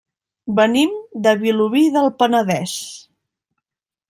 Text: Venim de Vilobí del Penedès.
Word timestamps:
Venim 0.59 0.95
de 1.27 1.33
Vilobí 1.43 1.85
del 1.99 2.09
Penedès. 2.23 2.75